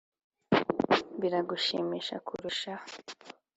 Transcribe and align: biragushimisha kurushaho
biragushimisha 1.21 2.15
kurushaho 2.27 2.87